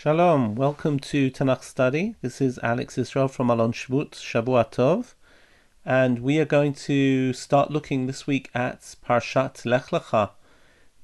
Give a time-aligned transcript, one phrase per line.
[0.00, 2.14] Shalom, welcome to Tanakh Study.
[2.22, 5.14] This is Alex Israel from Alon Shvut, Shavua Tov,
[5.84, 10.30] and we are going to start looking this week at Parshat Lech Lecha,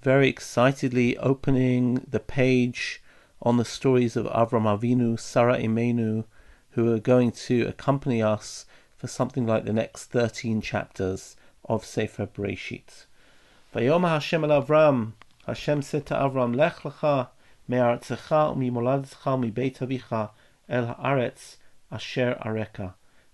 [0.01, 3.03] very excitedly opening the page
[3.43, 6.23] on the stories of Avram Avinu, Sarah Imenu,
[6.71, 8.65] who are going to accompany us
[8.97, 11.35] for something like the next 13 chapters
[11.65, 13.07] of Sefer Bereshit.
[13.75, 15.15] Vayom Hashem el Avram,
[15.49, 17.31] Hashem said to Avram, Lech Lecha,
[17.70, 20.16] מארצך וממולדתך מבית אביך
[20.70, 21.58] אל הארץ
[21.90, 22.82] אשר אראך.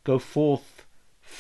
[0.05, 0.86] Go forth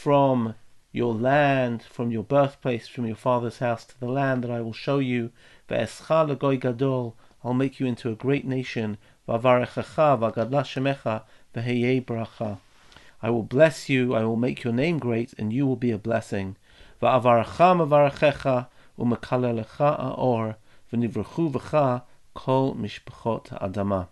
[0.03, 0.53] from
[0.91, 4.73] your land, from your birthplace, from your father's house to the land that I will
[4.73, 5.31] show you.
[5.69, 8.97] Ve'escha legoy gadol, I'll make you into a great nation.
[9.27, 12.59] Va'varechecha va'gadla shemecha ve'heye bracha.
[13.21, 15.97] I will bless you, I will make your name great, and you will be a
[15.97, 16.55] blessing.
[17.01, 20.55] Va'avarecha mavarechecha u'mekalelecha aor
[20.91, 22.03] v'nivrechu v'cha
[22.34, 24.08] Kol mishpachot adama.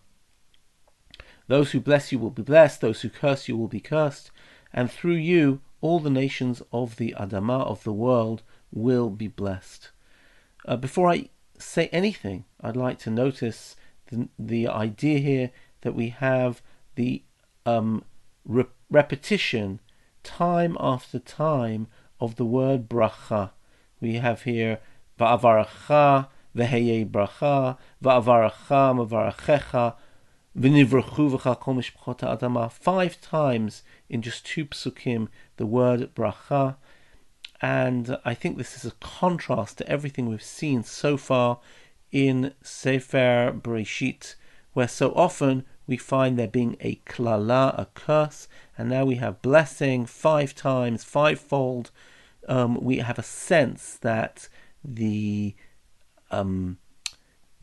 [1.46, 4.30] Those who bless you will be blessed, those who curse you will be cursed,
[4.72, 9.91] and through you all the nations of the Adama, of the world, will be blessed.
[10.66, 13.77] Uh, before I say anything, I'd like to notice
[14.08, 15.50] the, the idea here
[15.82, 16.60] that we have
[16.97, 17.22] the
[17.64, 18.05] um,
[18.44, 19.80] re- repetition
[20.22, 21.86] time after time
[22.20, 23.53] of the word bracha.
[24.00, 24.80] We have here
[25.19, 26.28] va'avaracha,
[26.59, 29.95] bracha, mavarachecha,
[30.59, 32.73] v'nivrachu v'cha kol mishpachot.
[32.73, 36.77] Five times in just two psukim, the word bracha.
[37.61, 41.59] And I think this is a contrast to everything we've seen so far
[42.12, 44.37] in Sefer Bereshit,
[44.72, 49.43] where so often we find there being a klala, a curse, and now we have
[49.43, 51.91] blessing five times, fivefold.
[52.48, 54.48] Um, we have a sense that
[54.84, 55.55] the
[56.31, 56.79] um,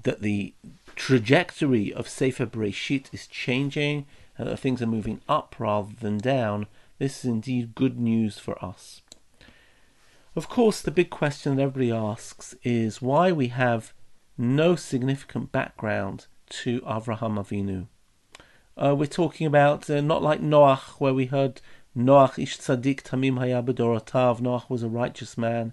[0.04, 0.54] that the
[0.96, 4.06] trajectory of Sefer Bereshit is changing
[4.38, 6.68] and that things are moving up rather than down,
[7.00, 9.02] this is indeed good news for us.
[10.36, 13.94] Of course, the big question that everybody asks is why we have
[14.38, 17.88] no significant background to Avraham Avinu.
[18.78, 21.62] Uh, we're talking about uh, not like Noach, where we heard
[21.98, 24.42] Noach ish tzadik tamim haya bedorotav.
[24.42, 25.72] Noach was a righteous man.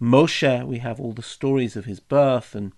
[0.00, 2.72] Moshe, we have all the stories of his birth and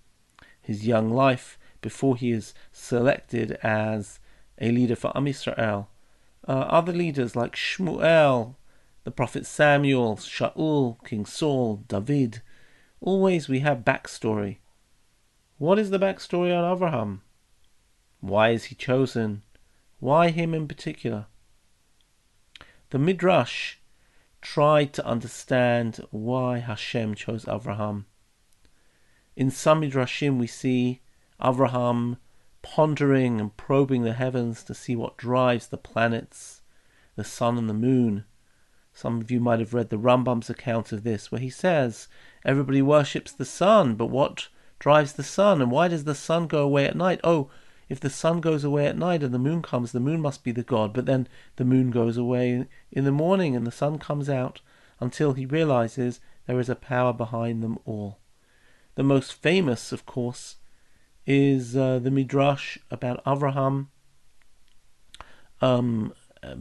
[0.60, 4.20] his young life before he is selected as
[4.60, 5.86] a leader for Am Yisrael.
[6.46, 8.56] Uh, other leaders like Shmuel,
[9.04, 12.42] the prophet Samuel, Shaul, King Saul, David.
[13.00, 14.58] Always we have backstory.
[15.58, 17.22] What is the backstory on Abraham?
[18.20, 19.42] Why is he chosen?
[20.00, 21.26] Why him in particular?
[22.90, 23.78] The Midrash
[24.52, 28.04] tried to understand why Hashem chose Avraham.
[29.34, 31.02] In some Midrashim, we see
[31.40, 32.18] Avraham
[32.62, 36.62] pondering and probing the heavens to see what drives the planets,
[37.16, 38.24] the sun and the moon.
[38.94, 42.06] Some of you might have read the Rambam's account of this, where he says
[42.44, 44.46] everybody worships the sun, but what
[44.78, 47.20] drives the sun, and why does the sun go away at night?
[47.24, 47.50] Oh,
[47.88, 50.52] if the sun goes away at night and the moon comes, the moon must be
[50.52, 54.28] the god, but then the moon goes away in the morning and the sun comes
[54.28, 54.60] out
[54.98, 58.18] until he realizes there is a power behind them all.
[58.96, 60.56] The most famous, of course,
[61.26, 63.88] is uh, the Midrash about Avraham
[65.60, 66.12] um,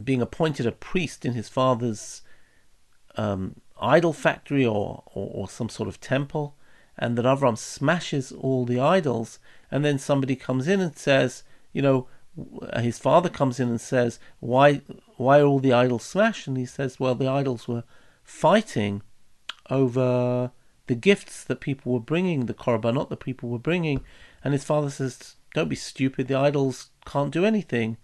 [0.02, 2.22] being appointed a priest in his father's
[3.16, 6.56] um, idol factory or, or, or some sort of temple
[6.98, 9.38] and that Avram smashes all the idols,
[9.70, 12.06] and then somebody comes in and says, you know,
[12.78, 14.82] his father comes in and says, why,
[15.16, 16.46] why are all the idols smashed?
[16.46, 17.84] And he says, well, the idols were
[18.22, 19.02] fighting
[19.70, 20.50] over
[20.86, 24.02] the gifts that people were bringing, the korbanot that people were bringing,
[24.44, 27.96] and his father says, don't be stupid, the idols can't do anything.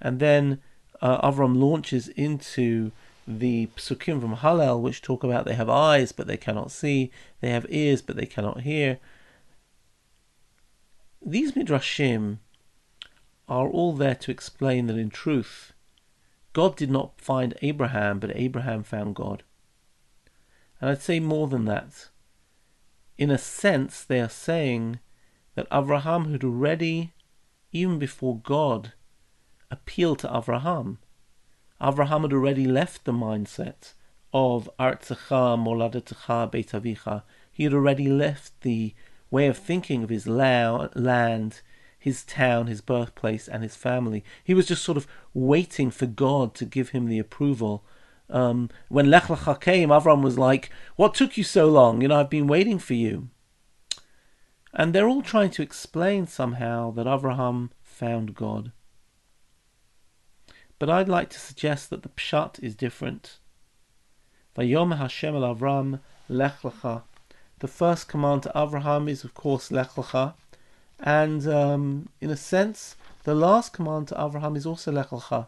[0.00, 0.60] And then
[1.02, 2.92] uh, Avram launches into
[3.26, 7.10] the psukim from Hallel, which talk about they have eyes but they cannot see,
[7.40, 8.98] they have ears but they cannot hear.
[11.24, 12.38] These midrashim
[13.48, 15.72] are all there to explain that in truth,
[16.52, 19.42] God did not find Abraham, but Abraham found God.
[20.80, 22.08] And I'd say more than that.
[23.18, 24.98] In a sense, they are saying
[25.54, 27.12] that Abraham had already,
[27.70, 28.92] even before God,
[29.70, 30.98] appealed to Abraham
[31.80, 33.94] Avraham had already left the mindset
[34.34, 37.22] of Artzecha, Moladetecha, Beit Avicha.
[37.50, 38.94] He had already left the
[39.30, 41.60] way of thinking of his land,
[41.98, 44.24] his town, his birthplace, and his family.
[44.42, 47.84] He was just sort of waiting for God to give him the approval.
[48.28, 52.00] Um, when Lech Lecha came, Avram was like, What took you so long?
[52.00, 53.28] You know, I've been waiting for you.
[54.72, 58.72] And they're all trying to explain somehow that Avraham found God.
[60.78, 63.38] But I'd like to suggest that the pshat is different.
[64.56, 67.02] Vayom Hashem el Avram lech lecha.
[67.60, 70.32] The first command to Abraham is, of course, lech lecha,
[70.98, 75.46] and um, in a sense, the last command to Abraham is also lech lecha.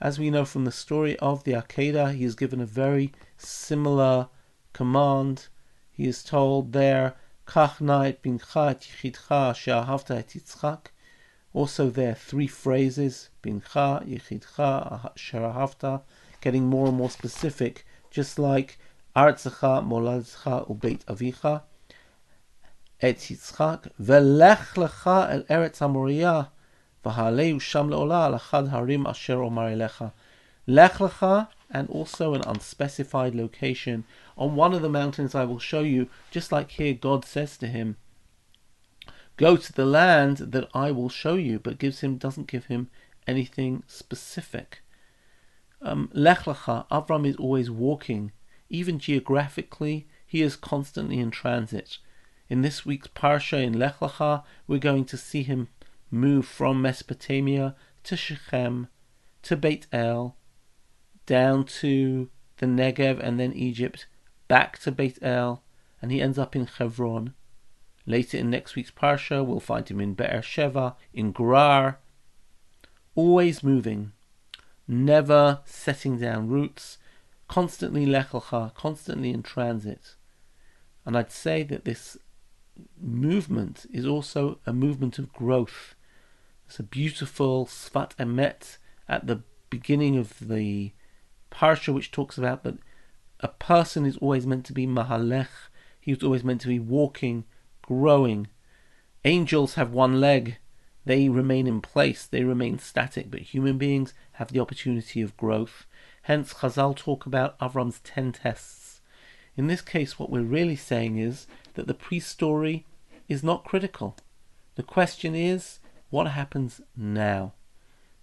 [0.00, 4.28] As we know from the story of the Akedah, he is given a very similar
[4.72, 5.48] command.
[5.90, 7.16] He is told there,
[7.48, 10.92] Kach nait bincha et yichidcha she'ahavta et Yitzchak.
[11.52, 16.02] Also there, three phrases, bincha, yichidcha, she'ahavta,
[16.40, 18.78] getting more and more specific, just like
[19.20, 21.62] Artzecha, Moladzecha, Ubeit Avicha,
[23.00, 26.48] Et Yitzchak, Velech lecha el Eretz HaMoriah,
[27.04, 30.12] V'haleu sham le'ola al achad harim asher omar elecha.
[30.66, 34.04] Lech lecha, and also an unspecified location.
[34.36, 37.66] On one of the mountains I will show you, just like here God says to
[37.66, 37.96] him,
[39.36, 42.90] Go to the land that I will show you, but gives him doesn't give him
[43.26, 44.82] anything specific.
[45.82, 48.32] Um, Lech lecha, Avram is always walking.
[48.70, 51.98] Even geographically, he is constantly in transit.
[52.48, 55.68] In this week's Parsha in Lech lecha, we're going to see him
[56.10, 57.74] move from Mesopotamia
[58.04, 58.88] to Shechem,
[59.42, 60.36] to Beit El,
[61.26, 64.06] down to the Negev and then Egypt,
[64.46, 65.62] back to Beit El,
[66.00, 67.34] and he ends up in Hebron.
[68.06, 71.98] Later in next week's Parsha, we'll find him in Be'er Sheva, in Gerar,
[73.14, 74.12] always moving,
[74.86, 76.98] never setting down roots,
[77.50, 80.14] constantly lechelcha, constantly in transit.
[81.04, 82.16] And I'd say that this
[82.96, 85.96] movement is also a movement of growth.
[86.68, 90.92] It's a beautiful Sfat Emet at the beginning of the
[91.50, 92.78] parsha, which talks about that
[93.40, 95.48] a person is always meant to be mahalech.
[96.00, 97.46] He was always meant to be walking,
[97.82, 98.46] growing.
[99.24, 100.58] Angels have one leg.
[101.04, 102.26] They remain in place.
[102.26, 103.28] They remain static.
[103.28, 105.86] But human beings have the opportunity of growth.
[106.22, 109.00] Hence, Chazal talk about Avram's ten tests.
[109.56, 112.86] In this case, what we're really saying is that the pre-story
[113.28, 114.16] is not critical.
[114.76, 115.80] The question is,
[116.10, 117.52] what happens now?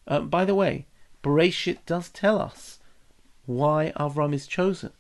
[0.08, 0.86] Uh, by the way,
[1.24, 2.80] Bereshit does tell us
[3.46, 4.92] why Avram is chosen.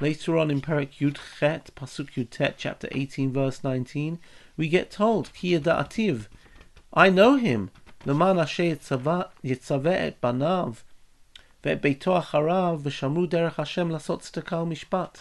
[0.00, 4.18] Later on in Perek Yud Chet, Pasuk Yud Tet, chapter 18, verse 19,
[4.56, 6.26] we get told, Ki Ativ,
[6.92, 7.70] I know him,
[8.04, 9.28] Leman Asher Yitzaveh
[9.86, 10.82] et Banav,
[11.63, 15.19] ואת ביתו אחריו, ושמרו דרך השם לעשות צדקה ומשפט.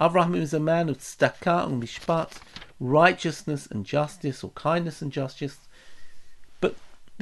[0.00, 2.38] Avraham is a man of tzedakah and mishpat,
[2.80, 5.58] righteousness and justice, or kindness and justice,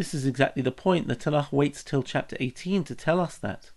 [0.00, 1.08] this is exactly the point.
[1.08, 3.70] The Tanakh waits till chapter 18 to tell us that.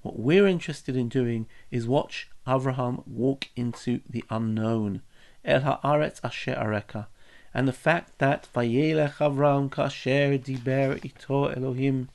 [0.00, 5.02] What we're interested in doing is watch Abraham walk into the unknown.
[5.44, 7.08] El haaretz asher areka.
[7.52, 12.08] And the fact that Vayelech Avram kasher diber ito Elohim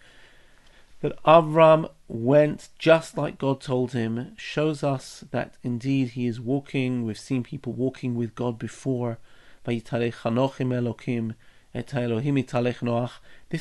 [1.01, 7.05] that Avram went just like God told him shows us that indeed he is walking.
[7.05, 9.19] We've seen people walking with God before.
[9.65, 9.79] This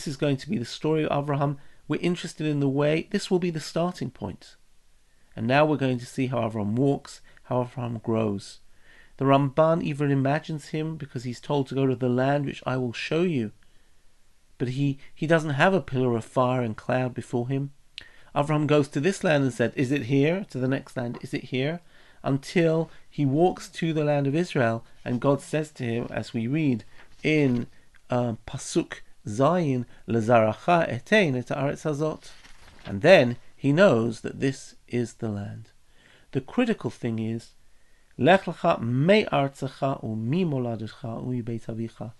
[0.07, 1.57] is going to be the story of Abraham.
[1.88, 3.07] We're interested in the way.
[3.12, 4.56] This will be the starting point.
[5.35, 8.59] And now we're going to see how Abraham walks, how Abraham grows.
[9.18, 12.77] The Ramban even imagines him because he's told to go to the land which I
[12.77, 13.51] will show you.
[14.59, 17.71] But he, he doesn't have a pillar of fire and cloud before him.
[18.35, 20.45] Abraham goes to this land and said, Is it here?
[20.51, 21.80] To the next land, Is it here?
[22.21, 26.45] Until he walks to the land of Israel, and God says to him, as we
[26.45, 26.83] read
[27.23, 27.68] in
[28.09, 32.30] uh, pasuk zayin lezaracha etein et haaretz hazot,
[32.85, 35.71] and then he knows that this is the land.
[36.31, 37.51] The critical thing is
[38.18, 42.11] lech lecha me artzecha u mi avicha.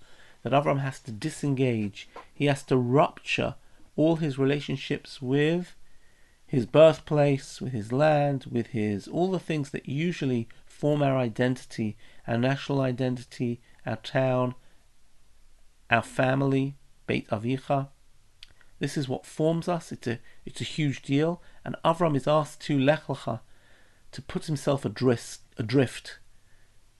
[0.44, 2.08] That Avram has to disengage.
[2.34, 3.56] He has to rupture
[3.96, 5.76] all his relationships with
[6.48, 11.98] his birthplace, with his land, with his all the things that usually form our identity,
[12.28, 14.56] our national identity, our town,
[15.90, 17.90] our family, Beit Avicha.
[18.80, 19.92] This is what forms us.
[19.92, 21.42] It's a, it's a huge deal.
[21.66, 23.42] And Avram is asked to Lech Lecha,
[24.12, 26.20] to put himself adrift, adrift.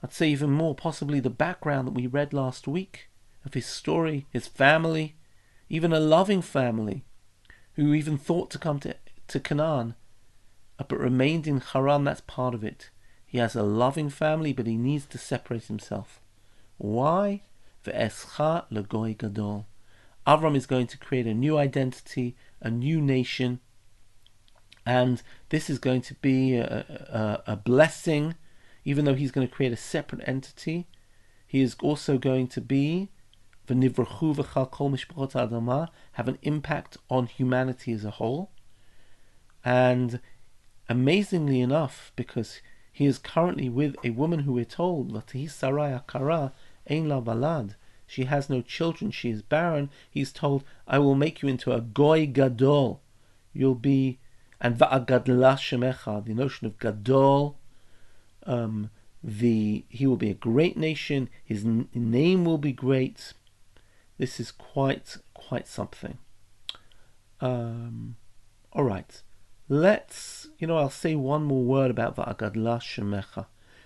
[0.04, 3.09] I'd say even more, possibly the background that we read last week
[3.50, 5.16] of his story, his family,
[5.70, 7.04] even a loving family
[7.74, 8.96] who even thought to come to,
[9.28, 9.96] to Canaan,
[10.78, 12.04] uh, but remained in Haran.
[12.04, 12.92] That's part of it.
[13.26, 16.22] He has a loving family, but he needs to separate himself.
[16.78, 17.42] Why?
[17.84, 19.66] Ve'escha legoy gadol.
[20.28, 23.60] Avram is going to create a new identity, a new nation,
[24.86, 28.36] and this is going to be a, a, a blessing.
[28.86, 30.88] Even though he's going to create a separate entity,
[31.48, 33.10] he is also going to be
[33.70, 38.52] adama, have an impact on humanity as a whole.
[39.64, 40.20] And
[40.88, 42.62] amazingly enough, because
[42.92, 46.54] he is currently with a woman who we're told, Kara,
[46.90, 51.42] Ein La Balad, she has no children, she is barren, he's told, I will make
[51.42, 53.02] you into a Goy Gadol.
[53.54, 54.18] You'll be,
[54.60, 57.58] and Va'agadla Shemecha, the notion of Gadol,
[58.46, 58.90] um,
[59.24, 63.34] the he will be a great nation, his name will be great.
[64.20, 66.18] This is quite, quite something.
[67.40, 68.18] Um,
[68.74, 69.24] all right.
[69.70, 73.46] Let's, you know, I'll say one more word about Va'agadla Shemecha.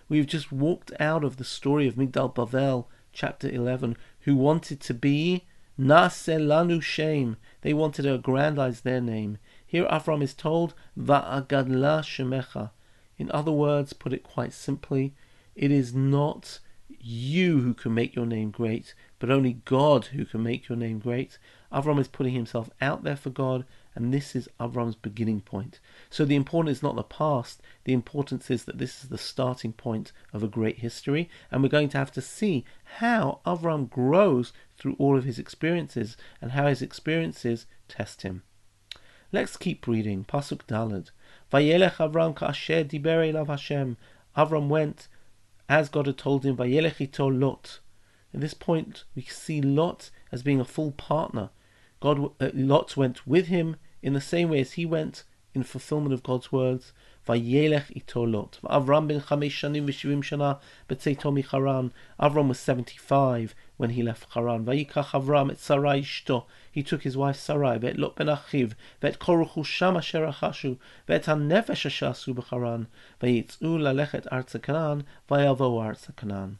[0.09, 4.93] We've just walked out of the story of Migdal Bavel, chapter 11, who wanted to
[4.95, 5.45] be
[5.79, 7.37] Naselanu Shem.
[7.61, 9.37] They wanted to aggrandize their name.
[9.63, 12.71] Here Avram is told, Va'agadla Shemecha.
[13.19, 15.13] In other words, put it quite simply,
[15.55, 16.57] it is not
[17.03, 20.99] you who can make your name great, but only God who can make your name
[20.99, 21.37] great.
[21.71, 25.79] Avram is putting himself out there for God and this is Avram's beginning point.
[26.09, 29.73] So the importance is not the past, the importance is that this is the starting
[29.73, 32.65] point of a great history, and we're going to have to see
[32.97, 38.43] how Avram grows through all of his experiences and how his experiences test him.
[39.31, 40.25] Let's keep reading.
[40.25, 41.09] Pasuk Dalad.
[41.51, 43.97] Vayelech Avram ka'asher diber Hashem.
[44.37, 45.07] Avram went
[45.73, 46.57] as God had told him.
[46.57, 47.79] Vayelech ito Lot.
[48.33, 51.49] At this point, we see Lot as being a full partner.
[51.99, 55.23] God, uh, Lot went with him in the same way as he went
[55.55, 56.93] in fulfillment of God's words.
[57.27, 58.59] Vayelech ito Lot.
[58.63, 61.91] Avram ben chamesh shanim v'shivim shana b'tzeito micharan.
[62.19, 64.65] Avram was 75 when he left Haran.
[64.65, 66.45] Vayikach Avram et Sarai ishto.
[66.73, 70.77] He took his wife Sarai, ve'et Lot ben Achiv, ve'et kol ruchusham asher achashu,
[71.07, 72.87] ve'et hanefesh asher asu b'charan,
[73.21, 76.57] vayitz'u lalechet arza Canaan, vayavo arza Canaan.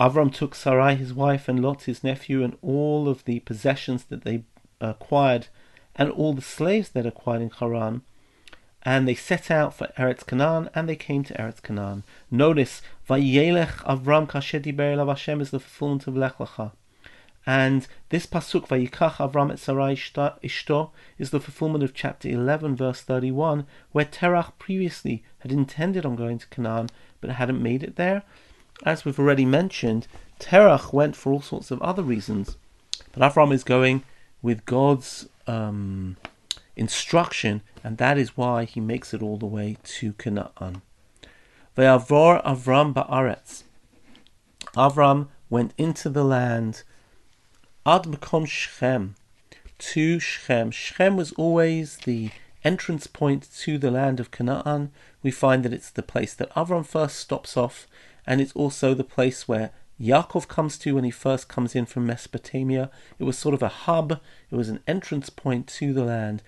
[0.00, 4.24] Avram took Sarai, his wife, and Lot, his nephew, and all of the possessions that
[4.24, 4.44] they
[4.80, 5.48] acquired,
[5.94, 8.00] and all the slaves that acquired in Haran,
[8.84, 12.04] and they set out for Eretz Canaan, and they came to Eretz Canaan.
[12.30, 16.72] Notice, Vayelech Avram Kashedi Elav Hashem is the fulfillment of Lech Lecha.
[17.48, 23.00] And this pasuk, Vayikach Avram et Sarai Ishto, is the fulfillment of chapter 11, verse
[23.00, 26.90] 31, where Terach previously had intended on going to Canaan,
[27.22, 28.22] but hadn't made it there.
[28.84, 30.06] As we've already mentioned,
[30.38, 32.58] Terach went for all sorts of other reasons,
[33.12, 34.04] but Avram is going
[34.42, 36.18] with God's um,
[36.76, 40.82] instruction, and that is why he makes it all the way to Canaan.
[41.74, 43.62] Ve'avor Avram ba'aretz.
[44.76, 46.82] Avram went into the land
[47.87, 49.15] ad makom Shechem,
[49.77, 50.71] to Shechem.
[50.71, 52.31] Shechem was always the
[52.63, 54.91] entrance point to the land of Canaan.
[55.21, 57.87] We find that it's the place that Avram first stops off
[58.25, 62.05] and it's also the place where Yaakov comes to when he first comes in from
[62.05, 62.89] Mesopotamia.
[63.19, 66.41] It was sort of a hub, it was an entrance point to the land.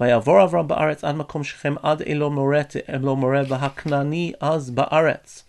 [0.00, 5.44] ויעבור אברהם בארץ עד מקום שכם עד אלו מורת, אלו מורה והכנעני אז בארץ.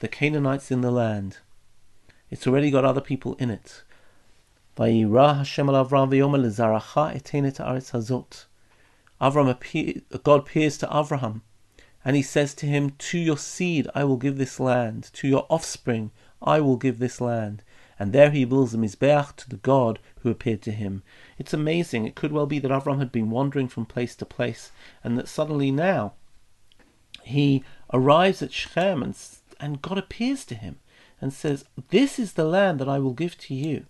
[0.00, 1.38] The Canaanites in the land.
[2.30, 3.82] It's already got other people in it.
[9.21, 9.57] Avram
[10.23, 11.41] God appears to Abraham
[12.05, 15.45] and he says to him, To your seed I will give this land, to your
[15.49, 16.11] offspring
[16.41, 17.63] I will give this land.
[17.97, 21.03] And there he builds a Mizbeach to the God who appeared to him.
[21.37, 22.05] It's amazing.
[22.05, 24.71] It could well be that Avram had been wandering from place to place,
[25.03, 26.13] and that suddenly now
[27.23, 27.63] he
[27.93, 29.15] arrives at Shechem, and,
[29.59, 30.79] and God appears to him
[31.21, 33.85] and says, This is the land that I will give to you.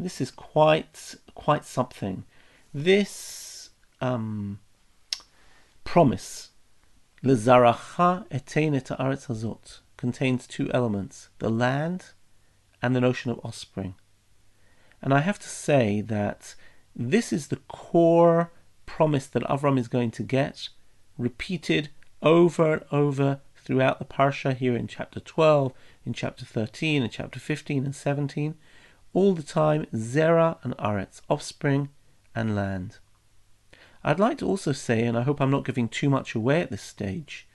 [0.00, 2.24] This is quite quite something.
[2.72, 4.60] This um,
[5.84, 6.50] promise
[7.22, 12.06] Lezaracha etein et hazot contains two elements, the land
[12.80, 13.94] and the notion of offspring.
[15.02, 16.54] And I have to say that
[16.96, 18.50] this is the core
[18.86, 20.70] promise that Avram is going to get,
[21.18, 21.90] repeated
[22.22, 25.74] over and over throughout the parsha here in chapter 12,
[26.06, 28.54] in chapter 13, in chapter 15 and 17.
[29.12, 31.88] All the time, Zerah and Aretz, offspring
[32.34, 32.98] and land.
[34.04, 36.70] I'd like to also say, and I hope I'm not giving too much away at
[36.70, 37.46] this stage,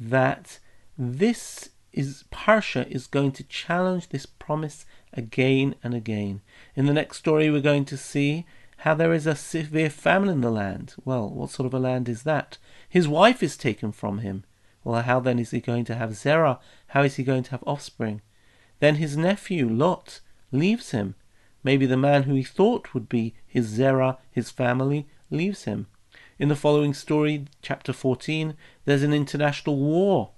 [0.00, 0.58] that
[0.96, 6.40] this is Parsha is going to challenge this promise again and again.
[6.74, 8.46] In the next story, we're going to see
[8.78, 10.94] how there is a severe famine in the land.
[11.04, 12.58] Well, what sort of a land is that?
[12.88, 14.44] His wife is taken from him.
[14.82, 16.58] Well, how then is he going to have Zerah?
[16.88, 18.22] How is he going to have offspring?
[18.80, 20.20] Then his nephew, Lot,
[20.52, 21.14] leaves him.
[21.64, 25.86] Maybe the man who he thought would be his Zerah, his family, leaves him.
[26.38, 28.54] In the following story, chapter 14,
[28.84, 30.30] there's an international war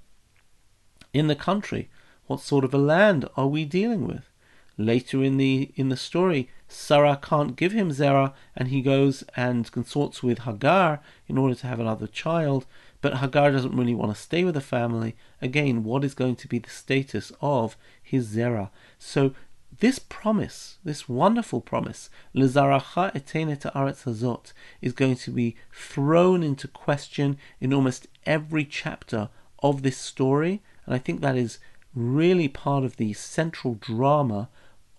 [1.13, 1.89] in the country.
[2.27, 4.31] What sort of a land are we dealing with?
[4.77, 9.71] Later in the in the story, Sarah can't give him Zerah, and he goes and
[9.71, 12.67] consorts with Hagar in order to have another child.
[13.01, 15.15] But Hagar doesn't really want to stay with the family.
[15.41, 18.73] Again, what is going to be the status of his Zerah?
[18.99, 19.35] So
[19.81, 26.69] this promise, this wonderful promise, Lezaracha etenet aretz hazot, is going to be thrown into
[26.69, 29.31] question in almost every chapter
[29.63, 31.59] of this story, and I think that is
[31.95, 34.49] really part of the central drama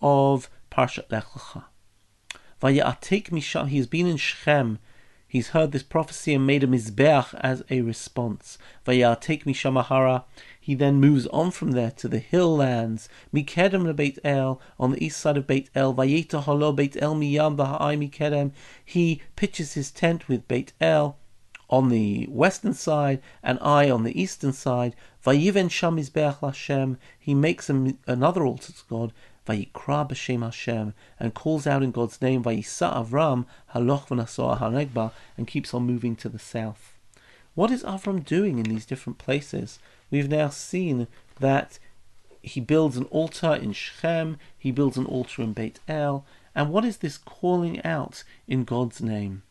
[0.02, 1.66] of Parshat Lech Lecha.
[2.62, 4.80] Vayatik Misham, he has been in Shechem,
[5.28, 8.58] he's heard this prophecy and made a Mizbeach as a response.
[8.86, 10.24] Vayatik Mishamahara,
[10.66, 15.06] he then moves on from there to the hill lands, Mikedem Beit El, on the
[15.06, 18.52] east side of Beit El, Vayeta Holo Beit El Miyam Baha'ai Mikedem,
[18.84, 21.20] he pitches his tent with Beit El,
[21.70, 24.96] on the western side and Ai on the eastern side.
[25.24, 26.98] Vayiven Sham Mizbeach Lashem.
[27.20, 29.14] He makes another altar to God.
[29.48, 33.46] Vayikra b'shem Hashem, and calls out in God's name, Vayisa Avram,
[33.76, 36.95] haloch v'nasoah hanegba, and keeps on moving to the south.
[37.56, 39.80] What is Avram doing in these different places?
[40.12, 41.08] We've now seen
[41.40, 41.80] that
[42.42, 46.86] he builds an altar in Shechem, he builds an altar in Beit El, and what
[46.86, 49.44] is this calling out in God's name?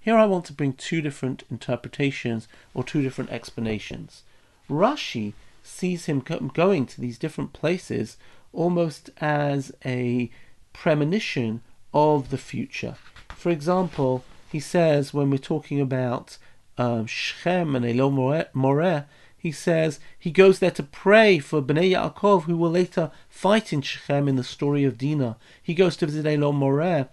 [0.00, 4.22] Here I want to bring two different interpretations or two different explanations.
[4.70, 8.16] Rashi sees him going to these different places
[8.52, 10.30] almost as a
[10.72, 12.96] premonition of the future.
[13.30, 16.38] For example, he says when we're talking about
[16.80, 19.04] um, Shechem and Elon Moreh,
[19.36, 23.82] he says he goes there to pray for Bnei Yaakov, who will later fight in
[23.82, 25.36] Shechem in the story of Dinah.
[25.62, 27.08] He goes to visit Elon Moreh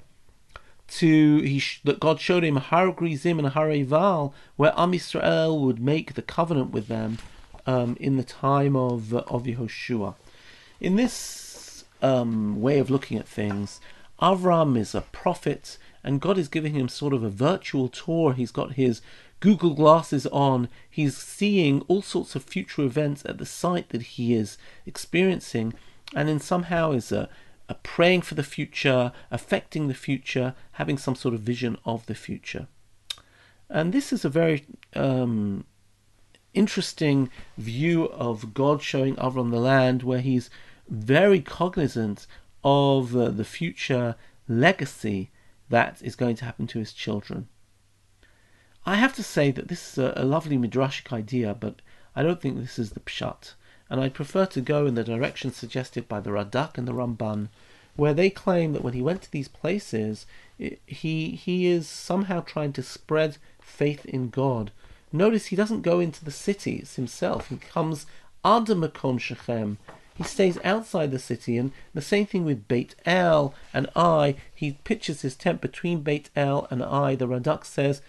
[0.87, 5.81] to he that God showed him Har Grizim and Har Eval, where Am Yisrael would
[5.81, 7.17] make the covenant with them
[7.65, 10.15] um, in the time of of Yehoshua.
[10.79, 13.81] In this um, way of looking at things,
[14.21, 18.33] Avram is a prophet, and God is giving him sort of a virtual tour.
[18.33, 19.01] He's got his
[19.39, 20.69] Google glasses on.
[20.89, 25.73] He's seeing all sorts of future events at the site that he is experiencing,
[26.15, 27.29] and then somehow is a,
[27.69, 32.15] a praying for the future, affecting the future, having some sort of vision of the
[32.15, 32.67] future.
[33.69, 35.65] And this is a very um,
[36.53, 40.49] interesting view of God showing up on the land, where he's
[40.89, 42.25] very cognizant
[42.63, 44.15] of uh, the future
[44.47, 45.29] legacy
[45.69, 47.49] that is going to happen to his children.
[48.87, 51.81] I have to say that this is a, a lovely midrashic idea, but
[52.15, 53.53] I don't think this is the pshat,
[53.89, 57.49] and I'd prefer to go in the direction suggested by the Radak and the Ramban,
[57.97, 60.25] where they claim that when he went to these places,
[60.57, 64.71] it, he he is somehow trying to spread faith in God.
[65.11, 67.49] Notice he doesn't go into the cities himself.
[67.49, 68.05] He comes
[68.45, 69.79] under Makom Shechem,
[70.15, 74.35] he stays outside the city, and the same thing with Beit El and Ai.
[74.55, 77.15] He pitches his tent between Beit El and Ai.
[77.15, 78.01] The Radak says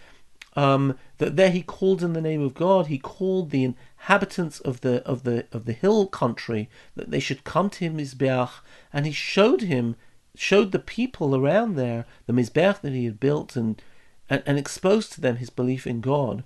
[0.59, 2.89] um, that there he called in the name of God.
[2.89, 7.45] He called the inhabitants of the of the of the hill country that they should
[7.45, 8.51] come to him Mizbeach,
[8.93, 9.95] and he showed him
[10.35, 13.81] showed the people around there the Mizbeach that he had built and
[14.29, 16.43] and, and exposed to them his belief in God.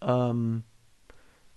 [0.00, 0.62] Um,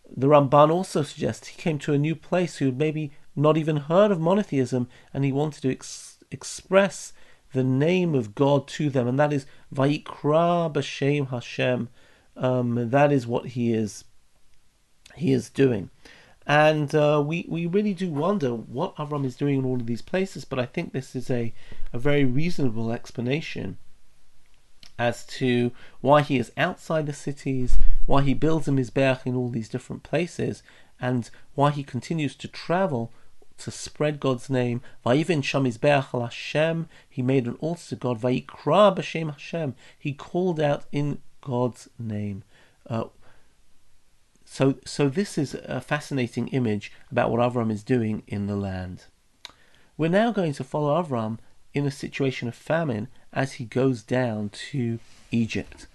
[0.10, 3.78] the Ramban also suggests he came to a new place who had maybe not even
[3.78, 7.14] heard of monotheism, and he wanted to ex- express
[7.54, 11.90] the name of God to them, and that is Vayikra B'Shem Hashem.
[12.38, 14.06] Um, that is what he is.
[15.16, 15.90] He is doing,
[16.48, 20.02] and uh, we we really do wonder what Avram is doing in all of these
[20.02, 20.46] places.
[20.46, 21.54] But I think this is a
[21.92, 23.78] a very reasonable explanation
[24.98, 29.50] as to why he is outside the cities, why he builds a mizbeach in all
[29.50, 30.64] these different places,
[31.00, 33.12] and why he continues to travel
[33.62, 34.82] to spread God's name.
[35.06, 36.88] Vayivin Shamizbeach Hashem.
[37.10, 38.21] He made an altar to God.
[38.21, 39.76] Vayikra b'Shem Hashem.
[39.97, 42.43] He called out in God's name.
[42.89, 43.06] Uh,
[44.45, 49.06] so, so this is a fascinating image about what Avram is doing in the land.
[49.97, 51.38] We're now going to follow Avram
[51.74, 55.00] in a situation of famine as he goes down to
[55.32, 55.88] Egypt.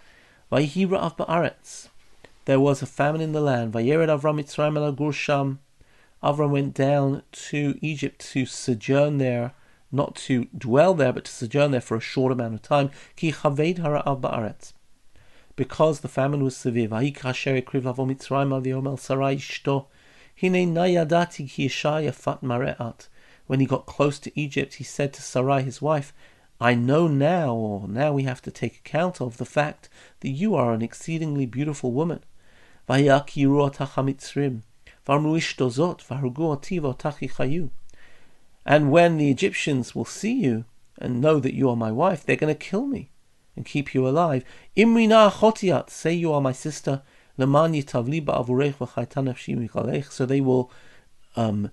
[2.46, 3.72] There was a famine in the land.
[3.72, 5.58] Vayered Avram Mitzrayim el.
[6.26, 9.52] Avram went down to Egypt to sojourn there,
[9.92, 12.90] not to dwell there, but to sojourn there for a short amount of time.
[13.14, 14.72] Ki chaved.
[15.54, 16.88] Because the famine was severe.
[16.88, 17.12] When he
[23.66, 26.12] got close to Egypt, he said to Sarai, his wife,
[26.60, 30.56] I know now, or now we have to take account of the fact that you
[30.56, 32.24] are an exceedingly beautiful woman.
[38.64, 40.64] And when the Egyptians will see you
[40.98, 43.10] and know that you are my wife, they're going to kill me
[43.54, 44.44] and keep you alive.
[45.88, 47.02] Say you are my sister.
[47.38, 47.46] So
[50.26, 50.70] they will
[51.36, 51.70] um,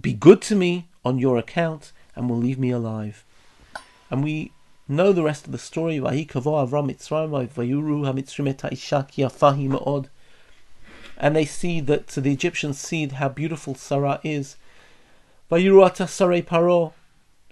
[0.00, 3.24] be good to me on your account and will leave me alive.
[4.10, 4.52] And we
[4.86, 5.98] know the rest of the story
[11.16, 14.56] and they see that the Egyptians see how beautiful Sarah is.
[15.50, 16.92] Vayiruata Sarai Paro,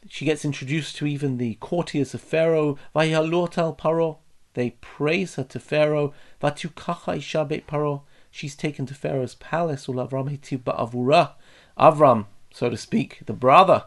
[0.09, 2.77] she gets introduced to even the courtiers of Pharaoh.
[2.95, 4.19] Vayalot al Paro,
[4.55, 6.13] they praise her to Pharaoh.
[6.43, 9.87] Vatukacha Ishabet Paro, she's taken to Pharaoh's palace.
[9.87, 11.33] Ulavram Avura,
[11.79, 13.85] Avram, so to speak, the brother,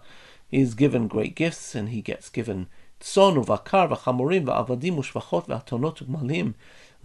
[0.51, 2.67] is given great gifts and he gets given.
[2.99, 6.55] Son uvakar va'chamorim v'avadim va'chot v'atonot malim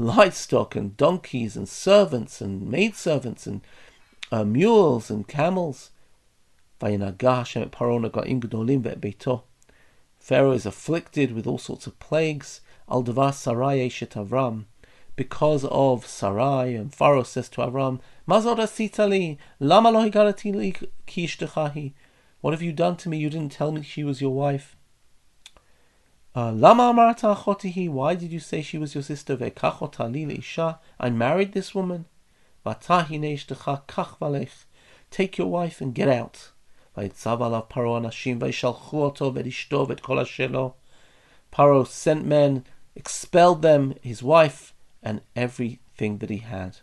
[0.01, 3.61] livestock and donkeys and servants and maidservants and
[4.33, 5.91] uh, mules and camels.
[6.81, 7.03] Pharaoh
[10.53, 12.61] is afflicted with all sorts of plagues.
[12.89, 14.65] Al Sarai eshet Avram.
[15.17, 21.93] Because of Sarai, and Pharaoh says to Avram, Mazod asitali, lama lo higarati
[22.41, 23.19] What have you done to me?
[23.19, 24.79] You didn't tell me she was your wife.
[26.35, 26.93] Uh, Lama
[27.89, 29.37] why did you say she was your sister?
[31.01, 32.05] I married this woman.
[35.11, 36.51] Take your wife and get out.
[41.53, 42.65] Paro sent men,
[42.95, 46.77] expelled them, his wife, and everything that he had.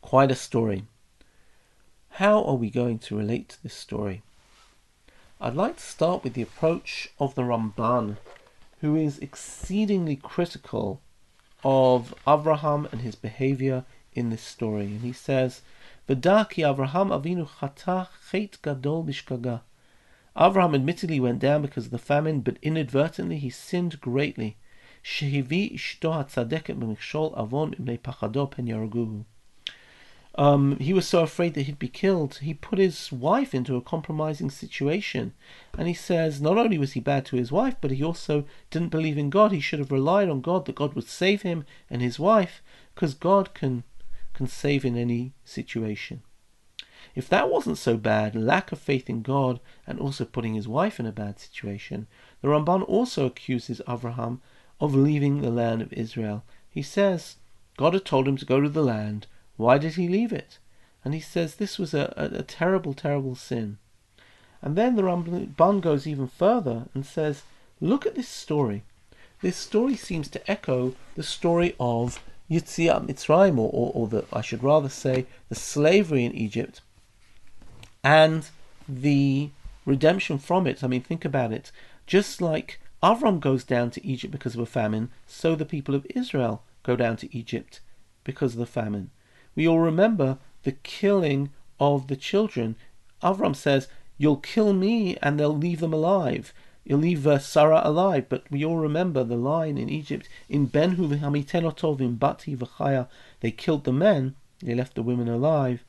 [0.00, 0.86] Quite a story.
[2.10, 4.22] How are we going to relate to this story?
[5.38, 8.16] I'd like to start with the approach of the Ramban,
[8.80, 11.02] who is exceedingly critical
[11.62, 14.86] of Abraham and his behavior in this story.
[14.86, 15.60] And he says,
[16.08, 19.60] V'daki Avraham avinu chata chet gadol bishkaga.
[20.34, 24.56] Abraham admittedly went down because of the famine, but inadvertently he sinned greatly.
[25.04, 29.26] Shehivi ishto hatzadeket avon pachado pen yaruguhu
[30.38, 33.80] um, he was so afraid that he'd be killed, he put his wife into a
[33.80, 35.32] compromising situation.
[35.78, 38.90] And he says not only was he bad to his wife, but he also didn't
[38.90, 39.50] believe in God.
[39.50, 42.62] He should have relied on God, that God would save him and his wife,
[42.94, 43.82] because God can,
[44.34, 46.22] can save in any situation.
[47.14, 51.00] If that wasn't so bad, lack of faith in God and also putting his wife
[51.00, 52.08] in a bad situation,
[52.42, 54.42] the Ramban also accuses Abraham
[54.80, 56.44] of leaving the land of Israel.
[56.68, 57.36] He says
[57.78, 60.58] God had told him to go to the land why did he leave it?
[61.04, 63.78] And he says this was a, a, a terrible, terrible sin.
[64.60, 67.42] And then the Ramban goes even further and says,
[67.80, 68.82] look at this story.
[69.40, 74.40] This story seems to echo the story of Yitziat Mitzrayim, or, or, or the, I
[74.40, 76.80] should rather say, the slavery in Egypt,
[78.02, 78.48] and
[78.88, 79.50] the
[79.84, 80.82] redemption from it.
[80.82, 81.70] I mean, think about it.
[82.06, 86.06] Just like Avram goes down to Egypt because of a famine, so the people of
[86.10, 87.80] Israel go down to Egypt
[88.24, 89.10] because of the famine
[89.56, 92.76] we all remember the killing of the children.
[93.22, 93.88] Avram says,
[94.18, 96.54] You'll kill me and they'll leave them alive.
[96.84, 98.26] You'll leave uh, Sarah alive.
[98.28, 103.08] But we all remember the line in Egypt, in Benhu v'hamitenotov in Bati v'chaya,
[103.40, 105.84] they killed the men, they left the women alive.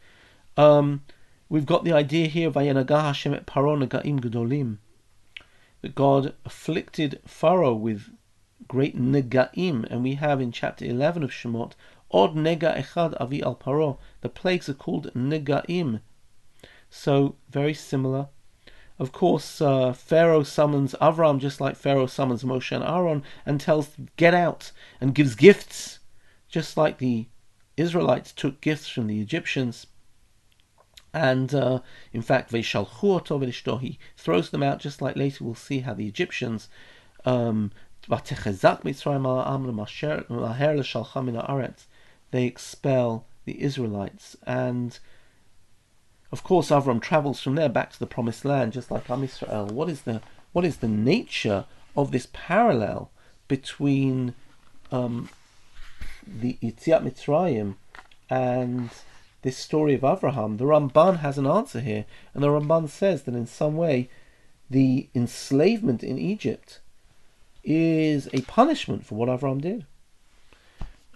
[0.58, 1.03] Um,
[1.49, 4.77] we've got the idea here, Vayenagah Hashem et Paro nagaim gedolim,
[5.82, 8.10] that God afflicted Pharaoh with
[8.67, 11.73] great negaim, and we have in chapter 11 of Shemot
[12.12, 13.98] Od nega echad avi al paro.
[14.22, 16.02] The plagues are called negaim.
[16.89, 18.30] So very similar.
[19.00, 23.89] Of course, uh, Pharaoh summons Avram just like Pharaoh summons Moshe and Aaron and tells
[24.15, 26.00] get out and gives gifts,
[26.50, 27.28] just like the
[27.76, 29.86] Israelites took gifts from the Egyptians.
[31.13, 36.08] And uh, in fact, he throws them out, just like later we'll see how the
[36.08, 36.70] Egyptians
[37.26, 37.72] um,
[42.32, 44.36] they expel the Israelites.
[44.46, 44.98] And
[46.32, 49.68] of course, Avram travels from there back to the Promised Land, just like Am Israel.
[49.68, 53.12] What is the what is the nature of this parallel
[53.48, 54.34] between
[54.92, 55.30] um,
[56.26, 57.76] the Yitziat Mitzrayim
[58.30, 58.90] and
[59.42, 60.58] this story of Avraham?
[60.58, 64.10] The Ramban has an answer here, and the Ramban says that in some way,
[64.70, 66.82] the enslavement in Egypt
[67.63, 69.86] is a punishment for what Abraham did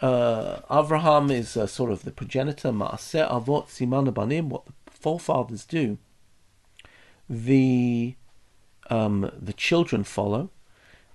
[0.01, 5.65] uh, Avraham is uh, sort of the progenitor, Maaseh Avot Siman Banim, what the forefathers
[5.65, 5.97] do.
[7.29, 8.15] The
[8.89, 10.49] um, the children follow,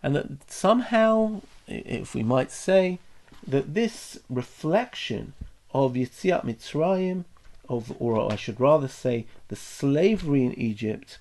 [0.03, 2.99] and that somehow, if we might say,
[3.47, 5.35] that this reflection
[5.75, 7.25] of Yitziat Mitzrayim,
[7.69, 11.19] of, or I should rather say, the slavery in Egypt,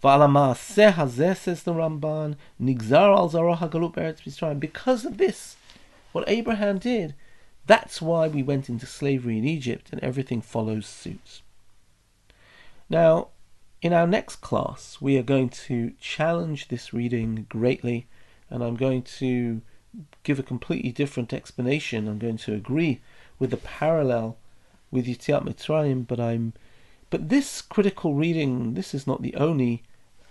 [0.00, 4.60] says the Ramban, Nigzar al Zarah Galut Eretz Mitzrayim.
[4.60, 5.56] Because of this,
[6.18, 7.14] what Abraham did,
[7.66, 11.42] that's why we went into slavery in Egypt, and everything follows suit.
[12.90, 13.28] Now,
[13.80, 18.08] in our next class, we are going to challenge this reading greatly,
[18.50, 19.62] and I'm going to
[20.24, 22.08] give a completely different explanation.
[22.08, 23.00] I'm going to agree
[23.38, 24.36] with the parallel
[24.90, 26.54] with Yetziat Mitzrayim, but I'm
[27.10, 29.84] but this critical reading, this is not the only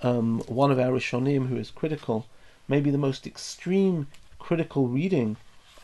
[0.03, 2.25] um, one of our Rishonim who is critical.
[2.67, 5.37] Maybe the most extreme critical reading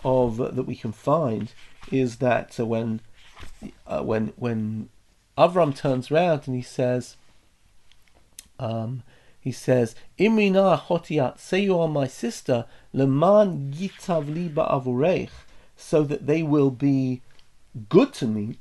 [0.04, 1.54] of that we can find
[1.92, 3.02] is that uh, when
[3.88, 4.89] uh, when when
[5.38, 7.16] Avram turns around and he says,
[8.60, 9.04] um,
[9.39, 15.30] he says, Imrina chotiat, say you are my sister, leman yitav liba
[15.76, 17.22] so that they will be
[17.89, 18.58] good to me.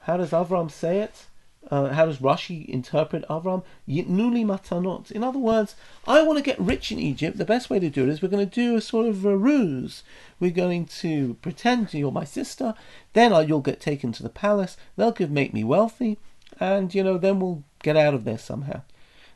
[0.00, 1.26] How does Avram say it?
[1.68, 3.62] Uh, how does Rashi interpret Avram?
[3.88, 5.10] Yitnuli matanot.
[5.10, 7.36] In other words, I want to get rich in Egypt.
[7.36, 9.36] The best way to do it is we're going to do a sort of a
[9.36, 10.02] ruse.
[10.40, 12.74] We're going to pretend you're my sister.
[13.12, 14.76] Then you'll get taken to the palace.
[14.96, 16.18] They'll give, make me wealthy,
[16.58, 18.82] and you know then we'll get out of there somehow.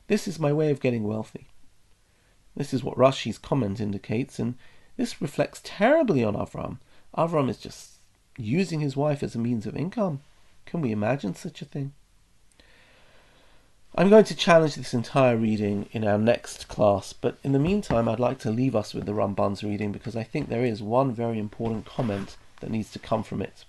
[0.06, 1.46] This is my way of getting wealthy.
[2.56, 4.54] This is what Rashi's comment indicates, and
[4.96, 6.78] this reflects terribly on Avram.
[7.16, 7.98] Avram is just
[8.38, 10.20] using his wife as a means of income.
[10.66, 11.92] Can we imagine such a thing?
[13.96, 18.08] I'm going to challenge this entire reading in our next class, but in the meantime,
[18.08, 21.12] I'd like to leave us with the Ramban's reading because I think there is one
[21.12, 23.64] very important comment that needs to come from it.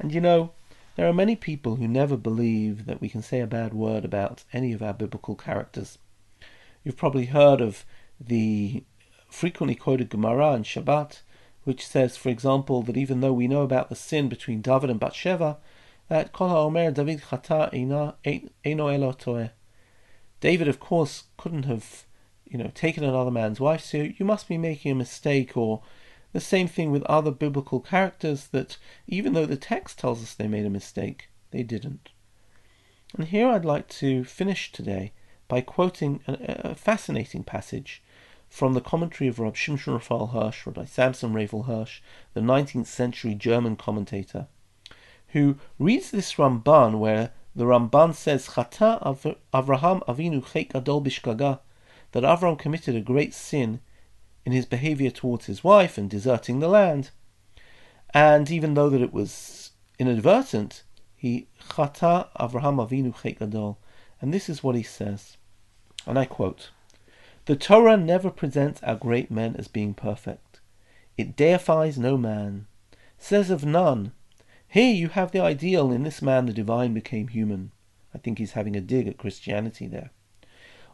[0.00, 0.50] And you know,
[0.96, 4.42] there are many people who never believe that we can say a bad word about
[4.52, 5.98] any of our biblical characters.
[6.82, 7.84] You've probably heard of
[8.18, 8.82] the
[9.30, 11.20] frequently quoted Gemara in Shabbat,
[11.62, 14.98] which says, for example, that even though we know about the sin between David and
[14.98, 15.58] Bathsheba,
[16.08, 19.50] that Kol HaOmer David Chata Eino Elo Toeh.
[20.40, 22.04] David, of course, couldn't have,
[22.46, 25.82] you know, taken another man's wife, so you must be making a mistake, or
[26.32, 30.48] the same thing with other biblical characters that even though the text tells us they
[30.48, 32.10] made a mistake, they didn't.
[33.16, 35.12] And here I'd like to finish today
[35.48, 38.02] by quoting a, a fascinating passage
[38.48, 42.00] from the commentary of Rab Shimshon Raphael Hirsch, Rabbi Samson Raphael Hirsch,
[42.34, 44.46] the 19th century German commentator
[45.28, 49.02] who reads this Ramban where the Ramban says, Chata
[49.52, 51.60] Avraham Avinu Chek Adol Bishkaga,
[52.12, 53.80] that Avram committed a great sin
[54.44, 57.10] in his behavior towards his wife and deserting the land.
[58.14, 60.84] And even though that it was inadvertent,
[61.16, 63.76] he Chata Avraham Avinu Chek Adol.
[64.20, 65.36] And this is what he says,
[66.06, 66.70] and I quote,
[67.44, 70.60] The Torah never presents our great men as being perfect.
[71.16, 72.66] It deifies no man,
[73.18, 74.12] says of none,
[74.68, 75.90] here you have the ideal.
[75.90, 77.72] In this man, the divine became human.
[78.14, 80.10] I think he's having a dig at Christianity there.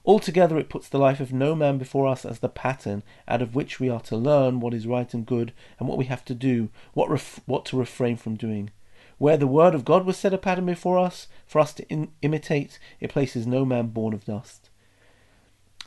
[0.06, 3.54] Altogether, it puts the life of no man before us as the pattern out of
[3.54, 6.34] which we are to learn what is right and good and what we have to
[6.34, 8.70] do, what, ref- what to refrain from doing.
[9.16, 12.12] Where the word of God was set a pattern before us, for us to in-
[12.20, 14.68] imitate, it places no man born of dust.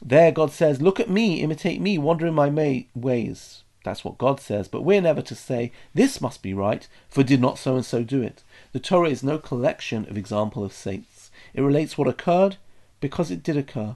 [0.01, 3.63] There, God says, Look at me, imitate me, wander in my may- ways.
[3.87, 7.39] That's what God says, but we're never to say, this must be right, for did
[7.39, 8.43] not so and so do it.
[8.73, 11.31] The Torah is no collection of example of saints.
[11.53, 12.57] It relates what occurred
[12.99, 13.95] because it did occur.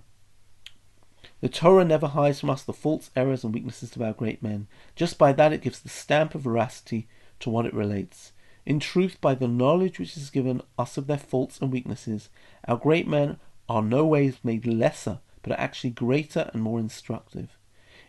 [1.42, 4.68] The Torah never hides from us the faults, errors, and weaknesses of our great men.
[4.96, 7.10] Just by that it gives the stamp of veracity
[7.42, 8.32] to what it relates.
[8.66, 12.30] In truth, by the knowledge which is given us of their faults and weaknesses,
[12.66, 17.58] our great men are no ways made lesser, but are actually greater and more instructive.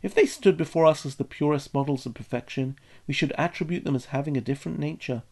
[0.03, 3.95] If they stood before us as the purest models of perfection, we should attribute them
[3.95, 5.23] as having a different nature,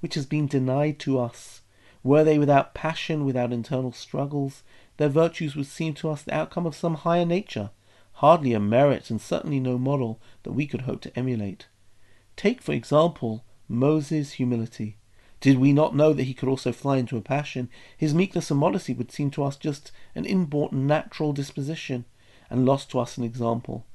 [0.00, 1.62] which has been denied to us.
[2.02, 4.62] Were they without passion, without internal struggles,
[4.98, 7.70] their virtues would seem to us the outcome of some higher nature,
[8.14, 11.66] hardly a merit and certainly no model that we could hope to emulate.
[12.36, 14.98] Take, for example, Moses' humility.
[15.40, 18.60] Did we not know that he could also fly into a passion, his meekness and
[18.60, 22.04] modesty would seem to us just an inborn natural disposition,
[22.50, 23.86] and lost to us an example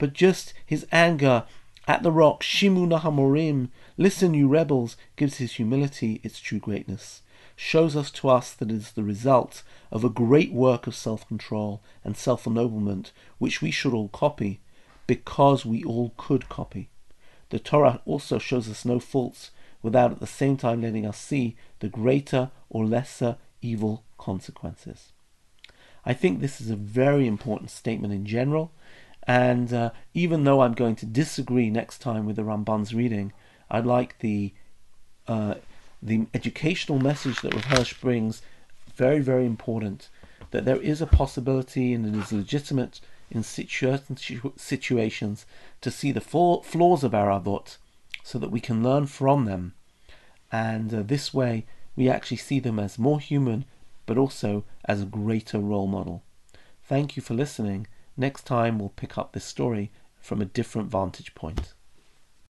[0.00, 1.44] but just his anger
[1.86, 7.22] at the rock, Shimu Nahamorim, listen, you rebels, gives his humility its true greatness,
[7.54, 11.28] shows us to us that it is the result of a great work of self
[11.28, 14.60] control and self ennoblement, which we should all copy,
[15.06, 16.88] because we all could copy.
[17.50, 19.50] The Torah also shows us no faults
[19.82, 25.12] without at the same time letting us see the greater or lesser evil consequences.
[26.06, 28.72] I think this is a very important statement in general,
[29.24, 33.32] and uh, even though I'm going to disagree next time with the Ramban's reading,
[33.70, 34.52] I'd like the
[35.28, 35.54] uh,
[36.02, 38.42] the educational message that Rav Hirsch brings
[38.96, 40.08] very, very important.
[40.50, 44.16] that there is a possibility and it is legitimate in certain
[44.56, 45.46] situations
[45.80, 47.76] to see the flaws of our avot
[48.24, 49.72] so that we can learn from them.
[50.50, 53.64] And uh, this way, we actually see them as more human,
[54.06, 56.22] but also as a greater role model.
[56.82, 57.86] Thank you for listening.
[58.20, 61.72] Next time, we'll pick up this story from a different vantage point.